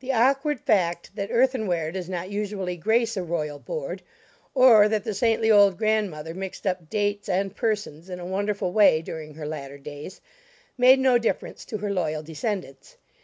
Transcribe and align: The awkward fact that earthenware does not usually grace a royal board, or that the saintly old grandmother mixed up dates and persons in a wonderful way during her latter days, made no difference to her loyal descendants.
The 0.00 0.12
awkward 0.12 0.58
fact 0.58 1.14
that 1.14 1.28
earthenware 1.30 1.92
does 1.92 2.08
not 2.08 2.28
usually 2.28 2.76
grace 2.76 3.16
a 3.16 3.22
royal 3.22 3.60
board, 3.60 4.02
or 4.52 4.88
that 4.88 5.04
the 5.04 5.14
saintly 5.14 5.48
old 5.48 5.78
grandmother 5.78 6.34
mixed 6.34 6.66
up 6.66 6.90
dates 6.90 7.28
and 7.28 7.54
persons 7.54 8.10
in 8.10 8.18
a 8.18 8.26
wonderful 8.26 8.72
way 8.72 9.00
during 9.00 9.34
her 9.34 9.46
latter 9.46 9.78
days, 9.78 10.20
made 10.76 10.98
no 10.98 11.18
difference 11.18 11.64
to 11.66 11.76
her 11.78 11.90
loyal 11.92 12.24
descendants. 12.24 12.96